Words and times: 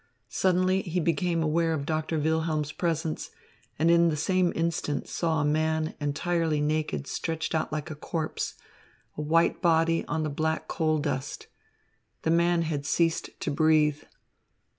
Suddenly, 0.29 0.81
he 0.81 0.99
became 0.99 1.43
aware 1.43 1.73
of 1.73 1.85
Doctor 1.85 2.17
Wilhelm's 2.17 2.71
presence, 2.71 3.29
and 3.77 3.91
in 3.91 4.09
the 4.09 4.15
same 4.17 4.51
instant 4.55 5.07
saw 5.07 5.41
a 5.41 5.45
man 5.45 5.93
entirely 5.99 6.59
naked 6.59 7.05
stretched 7.05 7.53
out 7.53 7.71
like 7.71 7.91
a 7.91 7.95
corpse, 7.95 8.55
a 9.15 9.21
white 9.21 9.61
body 9.61 10.03
on 10.07 10.23
the 10.23 10.29
black 10.31 10.67
coal 10.67 10.97
dust. 10.97 11.45
The 12.23 12.31
man 12.31 12.63
had 12.63 12.83
ceased 12.83 13.29
to 13.41 13.51
breathe. 13.51 14.01